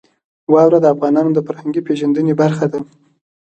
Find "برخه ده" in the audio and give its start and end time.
2.41-2.79